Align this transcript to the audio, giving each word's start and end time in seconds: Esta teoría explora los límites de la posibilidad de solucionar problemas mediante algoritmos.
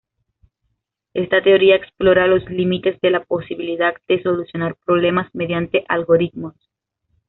Esta 1.13 1.43
teoría 1.43 1.75
explora 1.75 2.25
los 2.25 2.49
límites 2.49 2.99
de 3.01 3.11
la 3.11 3.23
posibilidad 3.23 3.93
de 4.07 4.23
solucionar 4.23 4.75
problemas 4.83 5.29
mediante 5.35 5.85
algoritmos. 5.87 6.55